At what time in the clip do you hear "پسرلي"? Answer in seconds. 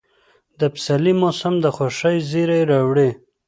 0.73-1.13